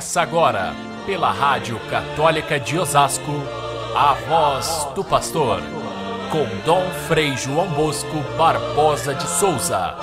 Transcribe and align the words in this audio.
Começa 0.00 0.22
agora, 0.22 0.72
pela 1.04 1.30
Rádio 1.30 1.78
Católica 1.90 2.58
de 2.58 2.78
Osasco, 2.78 3.32
a 3.94 4.14
voz 4.14 4.88
do 4.94 5.04
pastor, 5.04 5.60
com 6.32 6.46
Dom 6.64 6.88
Frei 7.06 7.36
João 7.36 7.68
Bosco 7.74 8.16
Barbosa 8.38 9.14
de 9.14 9.28
Souza. 9.28 9.94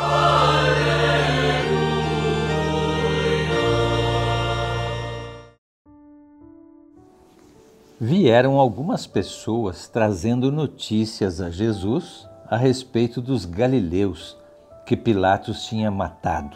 Vieram 7.99 8.59
algumas 8.59 9.07
pessoas 9.07 9.87
trazendo 9.87 10.51
notícias 10.51 11.41
a 11.41 11.49
Jesus 11.49 12.29
a 12.47 12.55
respeito 12.55 13.19
dos 13.19 13.45
galileus 13.45 14.37
que 14.85 14.95
Pilatos 14.95 15.65
tinha 15.65 15.89
matado, 15.89 16.55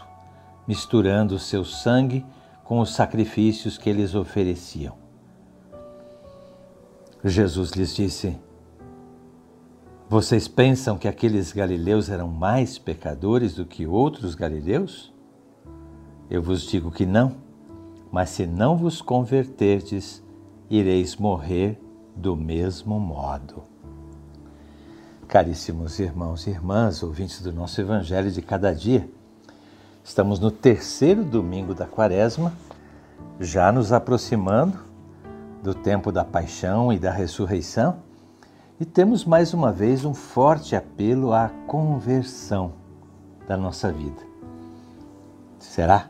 misturando 0.68 1.40
seu 1.40 1.66
sangue 1.66 2.24
com 2.72 2.80
os 2.80 2.94
sacrifícios 2.94 3.78
que 3.78 3.90
eles 3.90 4.16
ofereciam. 4.16 4.96
Jesus 7.22 7.72
lhes 7.72 7.94
disse: 7.94 8.40
Vocês 10.08 10.48
pensam 10.48 10.98
que 10.98 11.06
aqueles 11.06 11.52
galileus 11.52 12.08
eram 12.08 12.30
mais 12.30 12.80
pecadores 12.80 13.56
do 13.56 13.66
que 13.66 13.86
outros 13.86 14.36
galileus? 14.36 15.14
Eu 16.30 16.42
vos 16.42 16.62
digo 16.62 16.90
que 16.92 17.06
não, 17.06 17.36
mas 18.10 18.30
se 18.30 18.48
não 18.48 18.78
vos 18.78 19.02
converterdes, 19.02 20.24
ireis 20.70 21.18
morrer 21.18 21.78
do 22.16 22.38
mesmo 22.38 22.98
modo. 23.02 23.64
Caríssimos 25.28 26.00
irmãos 26.00 26.48
e 26.48 26.52
irmãs, 26.52 27.04
ouvintes 27.04 27.42
do 27.42 27.52
nosso 27.52 27.82
Evangelho 27.82 28.32
de 28.32 28.42
cada 28.42 28.74
dia, 28.74 29.10
Estamos 30.04 30.40
no 30.40 30.50
terceiro 30.50 31.24
domingo 31.24 31.76
da 31.76 31.86
quaresma, 31.86 32.52
já 33.40 33.72
nos 33.72 33.94
aproximando 33.94 34.80
do 35.62 35.76
tempo 35.76 36.12
da 36.12 36.26
paixão 36.26 36.92
e 36.92 36.98
da 36.98 37.12
ressurreição, 37.12 37.98
e 38.80 38.86
temos 38.86 39.24
mais 39.24 39.54
uma 39.54 39.72
vez 39.72 40.04
um 40.04 40.14
forte 40.14 40.76
apelo 40.76 41.34
à 41.34 41.52
conversão 41.68 42.74
da 43.48 43.56
nossa 43.56 43.92
vida. 43.92 44.22
Será 45.60 46.08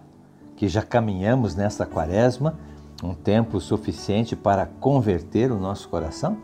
que 0.55 0.69
já 0.69 0.81
caminhamos 0.81 1.53
nessa 1.53 1.85
quaresma 1.85 2.57
um 3.03 3.13
tempo 3.13 3.59
suficiente 3.59 4.37
para 4.37 4.65
converter 4.65 5.51
o 5.51 5.59
nosso 5.59 5.89
coração? 5.89 6.37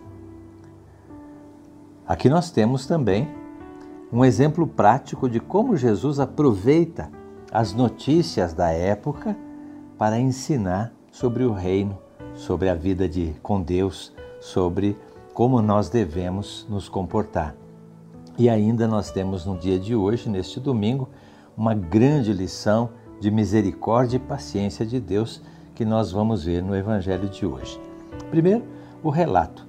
Aqui 2.06 2.30
nós 2.30 2.52
temos 2.52 2.86
também 2.86 3.30
um 4.12 4.26
exemplo 4.26 4.68
prático 4.68 5.30
de 5.30 5.40
como 5.40 5.78
Jesus 5.78 6.20
aproveita 6.20 7.10
as 7.52 7.74
notícias 7.74 8.54
da 8.54 8.72
época 8.72 9.36
para 9.98 10.20
ensinar 10.20 10.92
sobre 11.12 11.44
o 11.44 11.54
reino, 11.54 11.98
sobre 12.36 12.70
a 12.70 12.76
vida 12.76 13.08
de 13.08 13.34
com 13.42 13.62
Deus, 13.62 14.14
sobre 14.40 14.98
como 15.34 15.62
nós 15.62 15.90
devemos 15.90 16.66
nos 16.70 16.90
comportar. 16.90 17.56
E 18.38 18.50
ainda 18.50 18.88
nós 18.88 19.10
temos 19.12 19.46
no 19.46 19.58
dia 19.58 19.80
de 19.80 19.96
hoje, 19.96 20.30
neste 20.30 20.60
domingo, 20.60 21.10
uma 21.56 21.74
grande 21.74 22.32
lição 22.34 22.92
de 23.20 23.32
misericórdia 23.32 24.18
e 24.18 24.20
paciência 24.20 24.86
de 24.86 25.00
Deus 25.00 25.42
que 25.74 25.84
nós 25.84 26.12
vamos 26.12 26.44
ver 26.44 26.62
no 26.62 26.76
evangelho 26.76 27.28
de 27.30 27.46
hoje. 27.46 27.80
Primeiro, 28.30 28.64
o 29.02 29.10
relato. 29.10 29.66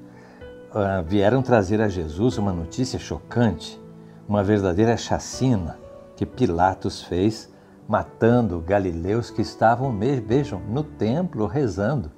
Uh, 0.69 1.03
vieram 1.07 1.41
trazer 1.41 1.81
a 1.81 1.89
Jesus 1.89 2.37
uma 2.37 2.53
notícia 2.53 2.99
chocante, 2.99 3.81
uma 4.29 4.45
verdadeira 4.45 4.99
chacina 4.99 5.79
que 6.15 6.27
Pilatos 6.27 7.03
fez 7.03 7.51
matando 7.89 8.61
galileus 8.61 9.31
que 9.31 9.41
estavam, 9.41 9.99
vejam, 10.27 10.61
no 10.69 10.85
templo 10.85 11.47
rezando. 11.47 12.13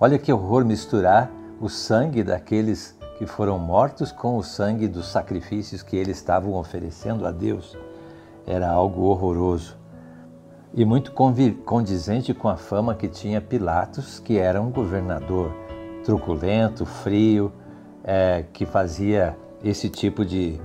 Olha 0.00 0.18
que 0.18 0.32
horror 0.32 0.64
misturar 0.64 1.30
o 1.60 1.68
sangue 1.68 2.22
daqueles 2.22 2.98
que 3.18 3.26
foram 3.26 3.58
mortos 3.58 4.10
com 4.10 4.38
o 4.38 4.42
sangue 4.42 4.88
dos 4.88 5.06
sacrifícios 5.08 5.82
que 5.82 5.96
eles 5.96 6.16
estavam 6.16 6.54
oferecendo 6.54 7.26
a 7.26 7.30
Deus. 7.30 7.76
Era 8.46 8.70
algo 8.70 9.02
horroroso 9.02 9.76
e 10.72 10.84
muito 10.84 11.12
condizente 11.12 12.32
com 12.32 12.48
a 12.48 12.56
fama 12.56 12.94
que 12.94 13.06
tinha 13.06 13.40
Pilatos, 13.40 14.18
que 14.18 14.38
era 14.38 14.60
um 14.60 14.70
governador 14.70 15.54
truculento, 16.04 16.84
frio, 16.84 17.52
é, 18.02 18.44
que 18.52 18.66
fazia 18.66 19.36
esse 19.62 19.88
tipo 19.88 20.24
de, 20.24 20.58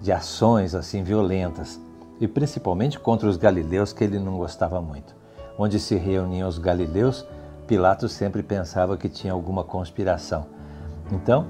de 0.00 0.10
ações 0.10 0.74
assim 0.74 1.02
violentas 1.02 1.80
e 2.22 2.28
principalmente 2.28 3.00
contra 3.00 3.28
os 3.28 3.36
galileus 3.36 3.92
que 3.92 4.04
ele 4.04 4.16
não 4.16 4.38
gostava 4.38 4.80
muito. 4.80 5.12
Onde 5.58 5.80
se 5.80 5.96
reuniam 5.96 6.48
os 6.48 6.56
galileus, 6.56 7.26
Pilatos 7.66 8.12
sempre 8.12 8.44
pensava 8.44 8.96
que 8.96 9.08
tinha 9.08 9.32
alguma 9.32 9.64
conspiração. 9.64 10.46
Então, 11.10 11.48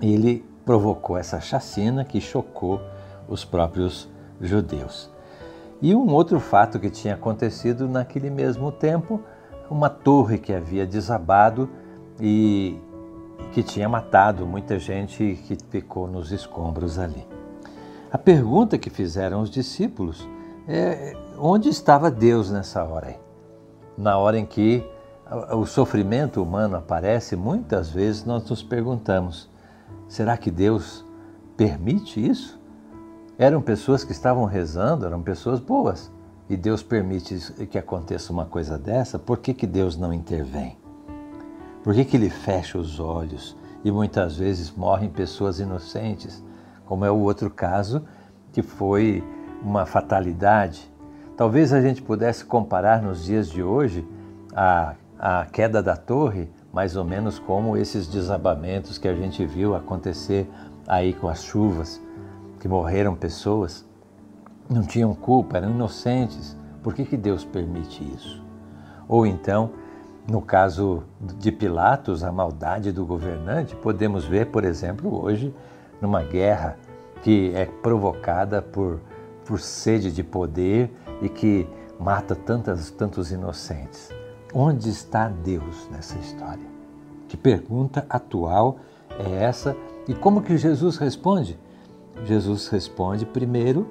ele 0.00 0.44
provocou 0.64 1.16
essa 1.16 1.40
chacina 1.40 2.04
que 2.04 2.20
chocou 2.20 2.80
os 3.28 3.44
próprios 3.44 4.08
judeus. 4.40 5.08
E 5.80 5.94
um 5.94 6.12
outro 6.12 6.40
fato 6.40 6.80
que 6.80 6.90
tinha 6.90 7.14
acontecido 7.14 7.88
naquele 7.88 8.28
mesmo 8.28 8.72
tempo, 8.72 9.20
uma 9.70 9.88
torre 9.88 10.36
que 10.36 10.52
havia 10.52 10.84
desabado 10.84 11.70
e 12.20 12.76
que 13.52 13.62
tinha 13.62 13.88
matado 13.88 14.44
muita 14.48 14.80
gente 14.80 15.38
que 15.46 15.56
ficou 15.70 16.08
nos 16.08 16.32
escombros 16.32 16.98
ali. 16.98 17.24
A 18.12 18.18
pergunta 18.18 18.76
que 18.76 18.90
fizeram 18.90 19.40
os 19.40 19.48
discípulos 19.48 20.28
é 20.68 21.16
onde 21.38 21.70
estava 21.70 22.10
Deus 22.10 22.50
nessa 22.50 22.84
hora? 22.84 23.18
Na 23.96 24.18
hora 24.18 24.38
em 24.38 24.44
que 24.44 24.86
o 25.54 25.64
sofrimento 25.64 26.42
humano 26.42 26.76
aparece, 26.76 27.34
muitas 27.34 27.88
vezes 27.88 28.26
nós 28.26 28.46
nos 28.50 28.62
perguntamos: 28.62 29.48
será 30.08 30.36
que 30.36 30.50
Deus 30.50 31.06
permite 31.56 32.20
isso? 32.20 32.60
Eram 33.38 33.62
pessoas 33.62 34.04
que 34.04 34.12
estavam 34.12 34.44
rezando, 34.44 35.06
eram 35.06 35.22
pessoas 35.22 35.58
boas, 35.58 36.12
e 36.50 36.56
Deus 36.56 36.82
permite 36.82 37.38
que 37.64 37.78
aconteça 37.78 38.30
uma 38.30 38.44
coisa 38.44 38.76
dessa, 38.76 39.18
por 39.18 39.38
que, 39.38 39.54
que 39.54 39.66
Deus 39.66 39.96
não 39.96 40.12
intervém? 40.12 40.76
Por 41.82 41.94
que, 41.94 42.04
que 42.04 42.18
Ele 42.18 42.28
fecha 42.28 42.76
os 42.76 43.00
olhos 43.00 43.56
e 43.82 43.90
muitas 43.90 44.36
vezes 44.36 44.70
morrem 44.70 45.08
pessoas 45.08 45.60
inocentes? 45.60 46.44
Como 46.92 47.06
é 47.06 47.10
o 47.10 47.20
outro 47.20 47.48
caso, 47.48 48.04
que 48.52 48.60
foi 48.60 49.24
uma 49.62 49.86
fatalidade. 49.86 50.92
Talvez 51.38 51.72
a 51.72 51.80
gente 51.80 52.02
pudesse 52.02 52.44
comparar 52.44 53.00
nos 53.00 53.24
dias 53.24 53.48
de 53.48 53.62
hoje 53.62 54.06
a, 54.54 54.94
a 55.18 55.46
queda 55.46 55.82
da 55.82 55.96
torre, 55.96 56.50
mais 56.70 56.94
ou 56.94 57.02
menos 57.02 57.38
como 57.38 57.78
esses 57.78 58.06
desabamentos 58.06 58.98
que 58.98 59.08
a 59.08 59.14
gente 59.14 59.46
viu 59.46 59.74
acontecer 59.74 60.46
aí 60.86 61.14
com 61.14 61.28
as 61.28 61.42
chuvas, 61.42 61.98
que 62.60 62.68
morreram 62.68 63.16
pessoas, 63.16 63.88
não 64.68 64.82
tinham 64.82 65.14
culpa, 65.14 65.56
eram 65.56 65.70
inocentes. 65.70 66.54
Por 66.82 66.92
que, 66.92 67.06
que 67.06 67.16
Deus 67.16 67.42
permite 67.42 68.04
isso? 68.14 68.44
Ou 69.08 69.26
então, 69.26 69.70
no 70.28 70.42
caso 70.42 71.04
de 71.18 71.50
Pilatos, 71.50 72.22
a 72.22 72.30
maldade 72.30 72.92
do 72.92 73.06
governante, 73.06 73.74
podemos 73.76 74.26
ver, 74.26 74.48
por 74.48 74.62
exemplo, 74.62 75.24
hoje 75.24 75.54
numa 76.02 76.24
guerra 76.24 76.76
que 77.22 77.52
é 77.54 77.64
provocada 77.64 78.60
por, 78.60 79.00
por 79.46 79.60
sede 79.60 80.10
de 80.10 80.24
poder 80.24 80.90
e 81.22 81.28
que 81.28 81.66
mata 81.98 82.34
tantas, 82.34 82.90
tantos 82.90 83.30
inocentes. 83.30 84.10
Onde 84.52 84.90
está 84.90 85.28
Deus 85.28 85.88
nessa 85.90 86.18
história? 86.18 86.66
Que 87.28 87.36
pergunta 87.36 88.04
atual 88.10 88.78
é 89.18 89.44
essa? 89.44 89.76
E 90.08 90.12
como 90.12 90.42
que 90.42 90.58
Jesus 90.58 90.96
responde? 90.96 91.56
Jesus 92.24 92.66
responde 92.66 93.24
primeiro 93.24 93.86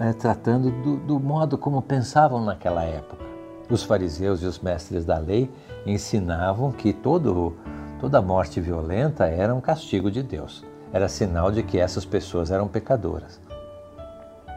é, 0.00 0.14
tratando 0.14 0.70
do, 0.70 0.96
do 0.96 1.20
modo 1.20 1.58
como 1.58 1.82
pensavam 1.82 2.42
naquela 2.42 2.82
época. 2.82 3.22
Os 3.70 3.84
fariseus 3.84 4.42
e 4.42 4.46
os 4.46 4.58
mestres 4.58 5.04
da 5.04 5.18
lei 5.18 5.48
ensinavam 5.86 6.72
que 6.72 6.92
todo, 6.92 7.54
toda 8.00 8.22
morte 8.22 8.60
violenta 8.60 9.26
era 9.26 9.54
um 9.54 9.60
castigo 9.60 10.10
de 10.10 10.22
Deus 10.22 10.64
era 10.92 11.08
sinal 11.08 11.50
de 11.50 11.62
que 11.62 11.78
essas 11.78 12.04
pessoas 12.04 12.50
eram 12.50 12.66
pecadoras. 12.68 13.40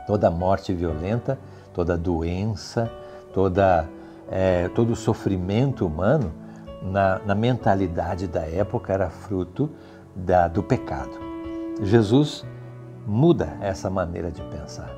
Toda 0.07 0.29
morte 0.29 0.73
violenta, 0.73 1.37
toda 1.73 1.97
doença, 1.97 2.91
toda, 3.33 3.87
é, 4.29 4.67
todo 4.69 4.95
sofrimento 4.95 5.85
humano, 5.85 6.31
na, 6.81 7.19
na, 7.19 7.35
mentalidade 7.35 8.27
da 8.27 8.41
época, 8.41 8.91
era 8.91 9.09
fruto 9.09 9.69
da, 10.15 10.47
do 10.47 10.61
pecado. 10.61 11.11
Jesus 11.81 12.45
muda 13.07 13.57
essa 13.61 13.89
maneira 13.89 14.29
de 14.29 14.41
pensar. 14.43 14.91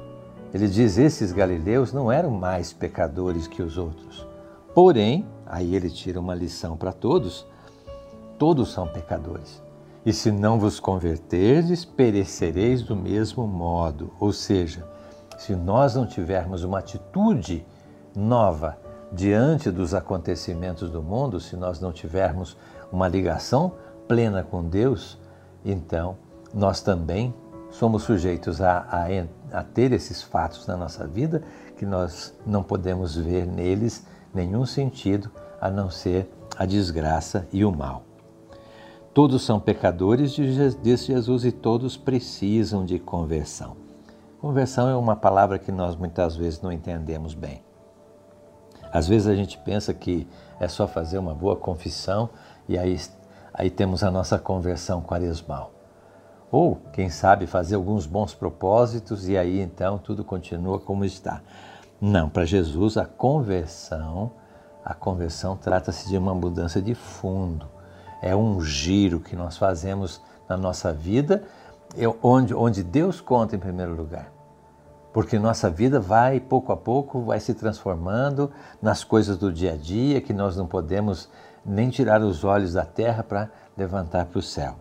Ele 0.53 0.67
diz: 0.67 0.97
esses 0.97 1.31
galileus 1.31 1.93
não 1.93 2.11
eram 2.11 2.31
mais 2.31 2.73
pecadores 2.73 3.47
que 3.47 3.61
os 3.61 3.77
outros. 3.77 4.25
Porém, 4.73 5.25
aí 5.45 5.75
ele 5.75 5.89
tira 5.89 6.19
uma 6.19 6.33
lição 6.33 6.75
para 6.75 6.91
todos: 6.91 7.45
todos 8.39 8.71
são 8.71 8.87
pecadores. 8.87 9.64
E 10.05 10.13
se 10.13 10.31
não 10.31 10.59
vos 10.59 10.79
converterdes, 10.79 11.83
perecereis 11.83 12.83
do 12.83 12.95
mesmo 12.95 13.47
modo. 13.47 14.11
Ou 14.19 14.31
seja, 14.31 14.87
se 15.37 15.55
nós 15.55 15.95
não 15.95 16.05
tivermos 16.05 16.63
uma 16.63 16.79
atitude 16.79 17.65
nova 18.15 18.77
diante 19.11 19.71
dos 19.71 19.93
acontecimentos 19.93 20.91
do 20.91 21.01
mundo, 21.01 21.39
se 21.39 21.55
nós 21.55 21.79
não 21.79 21.91
tivermos 21.91 22.55
uma 22.91 23.07
ligação 23.07 23.73
plena 24.07 24.43
com 24.43 24.63
Deus, 24.63 25.17
então 25.63 26.17
nós 26.53 26.81
também 26.81 27.33
somos 27.71 28.03
sujeitos 28.03 28.61
a, 28.61 28.85
a, 28.89 29.59
a, 29.59 29.63
ter 29.63 29.91
esses 29.91 30.21
fatos 30.21 30.67
na 30.67 30.77
nossa 30.77 31.07
vida 31.07 31.41
que 31.77 31.85
nós 31.85 32.33
não 32.45 32.61
podemos 32.61 33.15
ver 33.15 33.45
neles 33.45 34.05
nenhum 34.33 34.65
sentido 34.65 35.31
a 35.59 35.69
não 35.69 35.89
ser 35.89 36.29
a 36.57 36.65
desgraça 36.65 37.47
e 37.51 37.65
o 37.65 37.71
mal. 37.71 38.03
Todos 39.15 39.43
são 39.43 39.61
pecadores, 39.61 40.33
disse 40.33 41.05
Jesus, 41.05 41.45
e 41.45 41.51
todos 41.53 41.95
precisam 41.95 42.83
de 42.83 42.99
conversão. 42.99 43.77
Conversão 44.41 44.89
é 44.89 44.95
uma 44.97 45.15
palavra 45.15 45.57
que 45.57 45.71
nós 45.71 45.95
muitas 45.95 46.35
vezes 46.35 46.61
não 46.61 46.69
entendemos 46.69 47.33
bem. 47.33 47.63
Às 48.91 49.07
vezes 49.07 49.25
a 49.29 49.33
gente 49.33 49.57
pensa 49.59 49.93
que 49.93 50.27
é 50.59 50.67
só 50.67 50.85
fazer 50.85 51.17
uma 51.17 51.33
boa 51.33 51.55
confissão 51.55 52.29
e 52.67 52.77
aí, 52.77 52.99
aí 53.53 53.69
temos 53.69 54.03
a 54.03 54.11
nossa 54.11 54.37
conversão 54.37 55.01
quaresmal. 55.01 55.71
Ou, 56.51 56.81
quem 56.91 57.09
sabe, 57.09 57.47
fazer 57.47 57.75
alguns 57.75 58.05
bons 58.05 58.33
propósitos 58.33 59.29
e 59.29 59.37
aí 59.37 59.61
então 59.61 59.97
tudo 59.97 60.25
continua 60.25 60.77
como 60.77 61.05
está. 61.05 61.41
Não, 62.01 62.27
para 62.27 62.43
Jesus 62.43 62.97
a 62.97 63.05
conversão, 63.05 64.33
a 64.83 64.93
conversão 64.93 65.55
trata-se 65.55 66.09
de 66.09 66.17
uma 66.17 66.35
mudança 66.35 66.81
de 66.81 66.93
fundo. 66.93 67.74
É 68.21 68.35
um 68.35 68.61
giro 68.61 69.19
que 69.19 69.35
nós 69.35 69.57
fazemos 69.57 70.21
na 70.47 70.57
nossa 70.57 70.91
vida, 70.91 71.43
onde, 72.21 72.53
onde 72.53 72.83
Deus 72.83 73.21
conta 73.21 73.55
em 73.55 73.59
primeiro 73.59 73.95
lugar. 73.95 74.31
Porque 75.13 75.39
nossa 75.39 75.69
vida 75.69 75.99
vai, 75.99 76.39
pouco 76.39 76.73
a 76.73 76.77
pouco, 76.77 77.21
vai 77.21 77.39
se 77.39 77.53
transformando 77.53 78.51
nas 78.81 79.03
coisas 79.03 79.37
do 79.37 79.51
dia 79.51 79.73
a 79.73 79.77
dia, 79.77 80.19
que 80.19 80.33
nós 80.33 80.57
não 80.57 80.67
podemos 80.67 81.29
nem 81.65 81.89
tirar 81.89 82.21
os 82.21 82.43
olhos 82.43 82.73
da 82.73 82.85
terra 82.85 83.23
para 83.23 83.49
levantar 83.77 84.25
para 84.25 84.39
o 84.39 84.41
céu. 84.41 84.75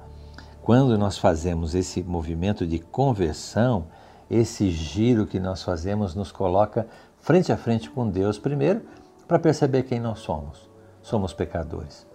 Quando 0.61 0.99
nós 0.99 1.19
fazemos 1.19 1.75
esse 1.75 2.03
movimento 2.03 2.67
de 2.67 2.79
conversão, 2.79 3.87
esse 4.31 4.71
giro 4.71 5.27
que 5.27 5.39
nós 5.39 5.63
fazemos 5.63 6.15
nos 6.15 6.33
coloca 6.33 6.87
frente 7.21 7.53
a 7.53 7.57
frente 7.57 7.89
com 7.89 8.09
Deus, 8.09 8.39
primeiro, 8.39 8.83
para 9.29 9.39
perceber 9.39 9.85
quem 9.85 10.01
nós 10.01 10.21
somos. 10.21 10.69
Somos 11.03 11.33
pecadores, 11.33 12.07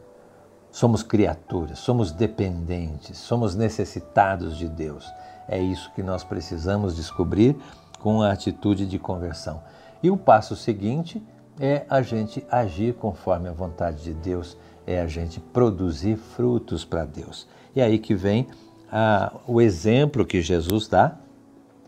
somos 0.71 1.03
criaturas, 1.03 1.79
somos 1.79 2.11
dependentes, 2.11 3.17
somos 3.17 3.55
necessitados 3.55 4.57
de 4.57 4.67
Deus. 4.67 5.05
É 5.47 5.59
isso 5.59 5.91
que 5.95 6.03
nós 6.03 6.23
precisamos 6.23 6.95
descobrir 6.95 7.55
com 7.99 8.21
a 8.21 8.31
atitude 8.31 8.85
de 8.85 8.99
conversão. 8.99 9.61
E 10.01 10.09
o 10.09 10.17
passo 10.17 10.55
seguinte 10.55 11.21
é 11.59 11.85
a 11.89 12.01
gente 12.01 12.45
agir 12.49 12.93
conforme 12.93 13.49
a 13.49 13.51
vontade 13.51 14.03
de 14.03 14.13
Deus, 14.13 14.57
é 14.87 15.01
a 15.01 15.07
gente 15.07 15.39
produzir 15.39 16.15
frutos 16.15 16.85
para 16.85 17.03
Deus. 17.03 17.47
E 17.75 17.81
aí 17.81 17.99
que 17.99 18.15
vem 18.15 18.47
ah, 18.91 19.33
o 19.45 19.61
exemplo 19.61 20.25
que 20.25 20.41
Jesus 20.41 20.87
dá, 20.87 21.17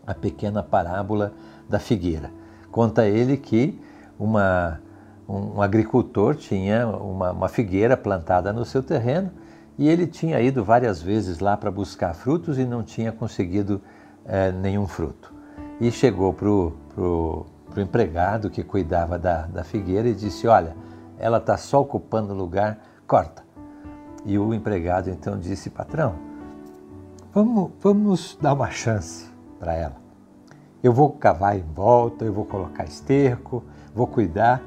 a 0.06 0.14
pequena 0.14 0.62
parábola 0.62 1.32
da 1.68 1.78
figueira. 1.78 2.30
Conta 2.70 3.06
ele 3.06 3.36
que 3.36 3.80
uma, 4.18 4.80
um 5.28 5.62
agricultor 5.62 6.34
tinha 6.34 6.86
uma, 6.86 7.30
uma 7.32 7.48
figueira 7.48 7.96
plantada 7.96 8.52
no 8.52 8.64
seu 8.64 8.82
terreno 8.82 9.30
e 9.78 9.88
ele 9.88 10.06
tinha 10.06 10.40
ido 10.40 10.64
várias 10.64 11.00
vezes 11.00 11.38
lá 11.38 11.56
para 11.56 11.70
buscar 11.70 12.14
frutos 12.14 12.58
e 12.58 12.64
não 12.64 12.82
tinha 12.82 13.10
conseguido 13.10 13.80
é, 14.24 14.52
nenhum 14.52 14.86
fruto. 14.86 15.32
E 15.80 15.90
chegou 15.90 16.32
para 16.32 16.48
o 16.48 17.46
empregado 17.76 18.50
que 18.50 18.62
cuidava 18.62 19.18
da, 19.18 19.46
da 19.46 19.64
figueira 19.64 20.08
e 20.08 20.14
disse: 20.14 20.46
Olha, 20.46 20.76
ela 21.18 21.38
está 21.38 21.56
só 21.56 21.80
ocupando 21.80 22.34
lugar, 22.34 22.78
corta. 23.06 23.42
E 24.24 24.38
o 24.38 24.52
empregado 24.52 25.10
então 25.10 25.38
disse: 25.38 25.70
Patrão, 25.70 26.14
vamos, 27.32 27.70
vamos 27.80 28.38
dar 28.40 28.52
uma 28.52 28.70
chance 28.70 29.28
para 29.58 29.74
ela. 29.74 29.96
Eu 30.82 30.92
vou 30.92 31.10
cavar 31.10 31.56
em 31.56 31.62
volta, 31.62 32.24
eu 32.24 32.32
vou 32.32 32.44
colocar 32.44 32.84
esterco, 32.84 33.64
vou 33.94 34.06
cuidar, 34.06 34.62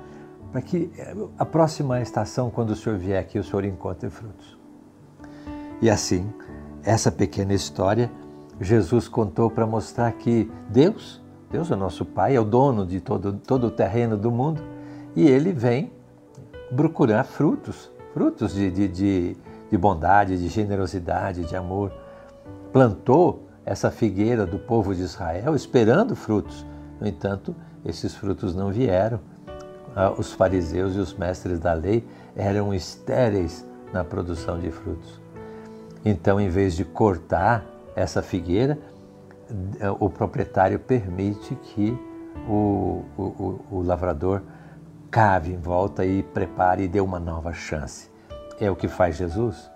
para 0.56 0.62
que 0.62 0.90
eh, 0.98 1.14
a 1.38 1.46
próxima 1.46 2.00
estação, 2.00 2.50
quando 2.50 2.70
o 2.70 2.76
senhor 2.78 2.98
vier 2.98 3.20
aqui, 3.20 3.38
o 3.38 3.44
senhor 3.44 3.66
encontre 3.66 4.10
frutos. 4.10 4.58
E 5.82 5.90
assim, 5.90 6.32
essa 6.82 7.12
pequena 7.12 7.54
história, 7.54 8.10
Jesus 8.62 9.10
contou 9.10 9.52
para 9.52 9.68
mostrar 9.68 10.14
que 10.14 10.50
Deus, 10.70 11.22
Deus 11.52 11.70
é 11.72 11.76
nosso 11.76 12.06
Pai, 12.06 12.38
é 12.38 12.40
o 12.40 12.46
dono 12.46 12.86
de 12.86 13.02
todo, 13.02 13.34
todo 13.34 13.68
o 13.68 13.70
terreno 13.70 14.16
do 14.16 14.32
mundo, 14.32 14.62
e 15.14 15.28
ele 15.28 15.52
vem 15.52 15.92
procurar 16.74 17.26
frutos 17.26 17.92
frutos 18.14 18.54
de, 18.54 18.72
de, 18.72 18.88
de, 18.88 19.38
de 19.70 19.78
bondade, 19.78 20.38
de 20.38 20.48
generosidade, 20.48 21.44
de 21.44 21.54
amor. 21.58 21.92
Plantou 22.72 23.44
essa 23.66 23.92
figueira 23.92 24.46
do 24.46 24.58
povo 24.58 24.96
de 24.96 25.02
Israel 25.02 25.54
esperando 25.54 26.16
frutos. 26.16 26.66
No 26.98 27.06
entanto, 27.06 27.54
esses 27.84 28.16
frutos 28.16 28.56
não 28.56 28.72
vieram. 28.72 29.20
Ah, 29.96 30.12
os 30.12 30.34
fariseus 30.34 30.96
e 30.96 31.00
os 31.00 31.14
mestres 31.14 31.60
da 31.60 31.74
lei 31.74 32.06
eram 32.36 32.74
estéreis 32.74 33.66
na 33.94 34.04
produção 34.04 34.60
de 34.60 34.70
frutos. 34.70 35.22
Então, 36.04 36.40
em 36.40 36.50
vez 36.50 36.76
de 36.76 36.84
cortar 36.84 37.66
essa 37.96 38.22
figueira, 38.22 38.78
o 40.00 40.10
proprietário 40.10 40.78
permite 40.78 41.56
que 41.56 41.98
o, 42.48 43.04
o, 43.18 43.60
o 43.72 43.82
lavrador 43.82 44.42
cave 45.10 45.54
em 45.54 45.58
volta 45.58 46.06
e 46.06 46.22
prepare 46.22 46.84
e 46.84 46.88
dê 46.88 47.00
uma 47.00 47.20
nova 47.20 47.54
chance. 47.54 48.10
É 48.60 48.70
o 48.70 48.76
que 48.76 48.88
faz 48.88 49.16
Jesus. 49.16 49.72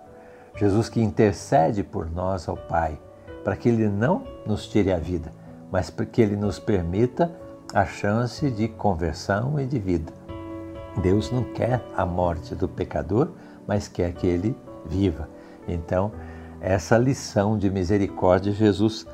Jesus 0.56 0.88
que 0.88 1.00
intercede 1.00 1.82
por 1.82 2.10
nós 2.10 2.48
ao 2.48 2.56
Pai, 2.56 3.00
para 3.42 3.56
que 3.56 3.68
Ele 3.68 3.88
não 3.88 4.24
nos 4.44 4.68
tire 4.68 4.92
a 4.92 4.98
vida, 4.98 5.32
mas 5.70 5.88
para 5.88 6.04
que 6.04 6.20
Ele 6.20 6.36
nos 6.36 6.58
permita 6.58 7.32
a 7.72 7.84
chance 7.84 8.50
de 8.50 8.68
conversão 8.68 9.58
e 9.58 9.66
de 9.66 9.78
vida. 9.78 10.12
Deus 11.02 11.30
não 11.30 11.44
quer 11.44 11.82
a 11.96 12.04
morte 12.04 12.54
do 12.54 12.68
pecador, 12.68 13.30
mas 13.66 13.86
quer 13.86 14.12
que 14.12 14.26
ele 14.26 14.56
viva. 14.84 15.28
Então, 15.68 16.10
essa 16.60 16.98
lição 16.98 17.56
de 17.56 17.70
misericórdia 17.70 18.52
Jesus 18.52 19.06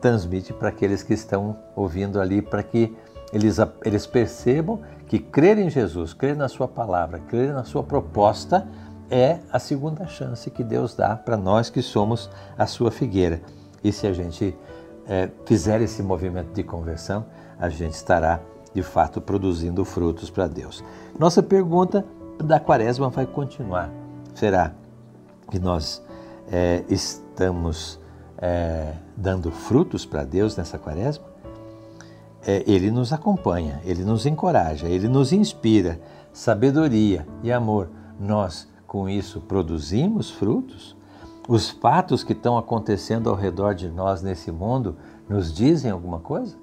transmite 0.00 0.52
para 0.52 0.68
aqueles 0.68 1.02
que 1.02 1.14
estão 1.14 1.56
ouvindo 1.74 2.20
ali, 2.20 2.42
para 2.42 2.62
que 2.62 2.94
eles, 3.32 3.56
eles 3.84 4.06
percebam 4.06 4.80
que 5.06 5.18
crer 5.18 5.58
em 5.58 5.70
Jesus, 5.70 6.12
crer 6.12 6.36
na 6.36 6.48
Sua 6.48 6.68
palavra, 6.68 7.18
crer 7.20 7.52
na 7.52 7.64
Sua 7.64 7.82
proposta 7.82 8.68
é 9.10 9.38
a 9.52 9.58
segunda 9.58 10.06
chance 10.06 10.50
que 10.50 10.64
Deus 10.64 10.94
dá 10.94 11.16
para 11.16 11.36
nós 11.36 11.70
que 11.70 11.82
somos 11.82 12.30
a 12.58 12.66
Sua 12.66 12.90
figueira. 12.90 13.40
E 13.82 13.92
se 13.92 14.06
a 14.06 14.12
gente 14.12 14.56
é, 15.06 15.28
fizer 15.44 15.80
esse 15.80 16.02
movimento 16.02 16.52
de 16.52 16.62
conversão, 16.62 17.26
a 17.62 17.70
gente 17.70 17.94
estará 17.94 18.40
de 18.74 18.82
fato 18.82 19.20
produzindo 19.20 19.84
frutos 19.84 20.28
para 20.28 20.46
Deus. 20.46 20.82
Nossa 21.18 21.42
pergunta 21.42 22.04
da 22.38 22.58
quaresma 22.58 23.08
vai 23.08 23.26
continuar. 23.26 23.90
Será 24.34 24.72
que 25.50 25.58
nós 25.58 26.02
é, 26.50 26.84
estamos 26.88 28.00
é, 28.38 28.94
dando 29.16 29.50
frutos 29.50 30.04
para 30.04 30.24
Deus 30.24 30.56
nessa 30.56 30.78
quaresma? 30.78 31.32
é, 32.46 32.64
ele 32.66 32.90
nos 32.90 33.12
acompanha, 33.12 33.80
ele 33.84 34.04
nos 34.04 34.26
encoraja, 34.26 34.88
ele 34.88 35.08
nos 35.08 35.32
inspira 35.32 36.00
sabedoria 36.32 37.26
e 37.42 37.52
amor. 37.52 37.88
Nós, 38.18 38.68
com 38.86 39.08
isso, 39.08 39.40
produzimos 39.40 40.30
frutos? 40.30 40.96
Os 41.48 41.70
fatos 41.70 42.22
que 42.22 42.32
estão 42.32 42.56
acontecendo 42.56 43.28
ao 43.28 43.36
redor 43.36 43.74
de 43.74 43.88
nós 43.88 44.22
nesse 44.22 44.50
mundo 44.50 44.96
nos 45.28 45.52
dizem 45.52 45.90
alguma 45.90 46.20
coisa? 46.20 46.56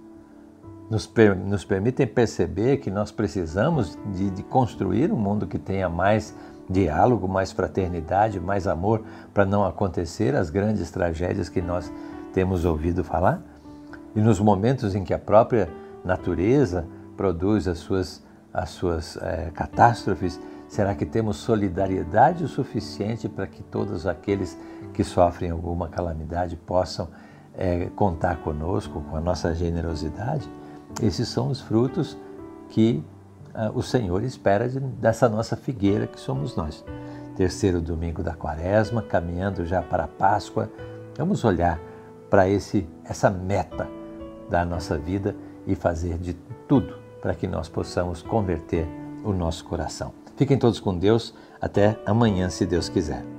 Nos, 0.90 1.06
per 1.06 1.36
nos 1.36 1.64
permitem 1.64 2.08
perceber 2.08 2.78
que 2.78 2.90
nós 2.90 3.12
precisamos 3.12 3.98
de, 4.14 4.32
de 4.32 4.42
construir 4.42 5.12
um 5.12 5.16
mundo 5.16 5.46
que 5.46 5.60
tenha 5.60 5.88
mais 5.88 6.36
diálogo, 6.68 7.28
mais 7.28 7.52
fraternidade, 7.52 8.40
mais 8.40 8.68
amor, 8.68 9.04
para 9.34 9.46
não 9.46 9.64
acontecer 9.66 10.36
as 10.36 10.50
grandes 10.50 10.90
tragédias 10.90 11.48
que 11.48 11.62
nós 11.62 11.92
temos 12.34 12.66
ouvido 12.66 13.04
falar? 13.04 13.42
E 14.16 14.22
nos 14.22 14.40
momentos 14.40 14.96
em 14.96 15.04
que 15.04 15.14
a 15.14 15.20
própria 15.20 15.70
natureza 16.04 16.86
produz 17.16 17.68
as 17.68 17.78
suas, 17.80 18.24
as 18.52 18.70
suas 18.70 19.18
é, 19.18 19.52
catástrofes, 19.54 20.40
será 20.68 20.96
que 20.96 21.06
temos 21.06 21.38
solidariedade 21.38 22.44
o 22.44 22.48
suficiente 22.48 23.30
para 23.30 23.46
que 23.46 23.62
todos 23.62 24.08
aqueles 24.08 24.58
que 24.94 25.04
sofrem 25.04 25.52
alguma 25.52 25.88
calamidade 25.88 26.56
possam 26.56 27.10
é, 27.56 27.90
contar 27.96 28.38
conosco, 28.38 29.02
com 29.10 29.18
a 29.18 29.22
nossa 29.22 29.54
generosidade? 29.54 30.50
Esses 31.02 31.28
são 31.28 31.50
os 31.50 31.62
frutos 31.62 32.18
que 32.70 33.04
uh, 33.56 33.78
o 33.78 33.82
Senhor 33.82 34.24
espera 34.24 34.68
de, 34.68 34.80
dessa 34.80 35.30
nossa 35.30 35.56
figueira 35.56 36.08
que 36.08 36.20
somos 36.20 36.56
nós. 36.56 36.84
Terceiro 37.36 37.82
domingo 37.82 38.22
da 38.22 38.34
quaresma, 38.34 39.02
caminhando 39.02 39.66
já 39.66 39.82
para 39.82 40.04
a 40.04 40.08
Páscoa, 40.08 40.70
vamos 41.18 41.44
olhar 41.44 41.80
para 42.30 42.46
essa 42.50 43.30
meta 43.30 43.88
da 44.50 44.66
nossa 44.66 44.98
vida 44.98 45.36
e 45.66 45.76
fazer 45.76 46.18
de 46.18 46.34
tudo 46.68 46.98
para 47.22 47.34
que 47.34 47.48
nós 47.48 47.70
possamos 47.70 48.22
converter 48.22 48.88
o 49.24 49.32
nosso 49.34 49.66
coração. 49.66 50.14
Fiquem 50.36 50.58
todos 50.58 50.80
com 50.80 50.98
Deus. 50.98 51.34
Até 51.62 52.00
amanhã, 52.06 52.50
se 52.50 52.66
Deus 52.66 52.88
quiser. 52.88 53.39